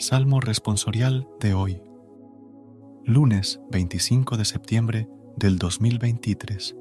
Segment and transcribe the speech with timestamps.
[0.00, 1.82] Salmo responsorial de hoy,
[3.04, 6.74] lunes 25 de septiembre del 2023.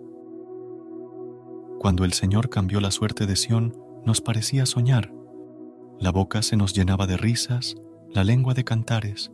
[1.80, 5.12] Cuando el Señor cambió la suerte de Sión, nos parecía soñar.
[6.00, 7.76] La boca se nos llenaba de risas,
[8.10, 9.34] la lengua de cantares.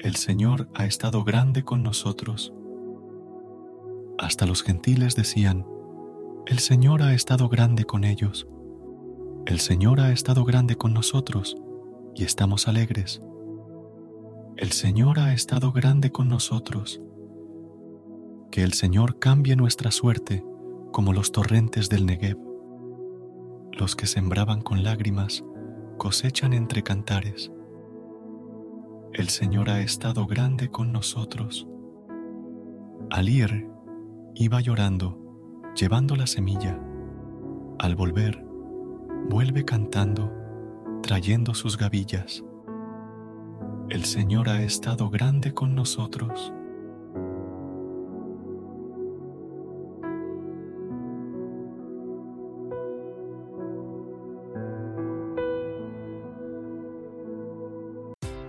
[0.00, 2.52] El Señor ha estado grande con nosotros.
[4.18, 5.64] Hasta los gentiles decían,
[6.44, 8.48] el Señor ha estado grande con ellos.
[9.46, 11.56] El Señor ha estado grande con nosotros
[12.18, 13.22] y estamos alegres.
[14.56, 17.00] El Señor ha estado grande con nosotros.
[18.50, 20.44] Que el Señor cambie nuestra suerte
[20.90, 22.36] como los torrentes del Negev.
[23.70, 25.44] Los que sembraban con lágrimas
[25.96, 27.52] cosechan entre cantares.
[29.12, 31.68] El Señor ha estado grande con nosotros.
[33.10, 33.68] Al ir,
[34.34, 36.80] iba llorando, llevando la semilla.
[37.78, 38.44] Al volver,
[39.28, 40.32] vuelve cantando
[41.08, 42.44] trayendo sus gavillas.
[43.88, 46.52] El Señor ha estado grande con nosotros.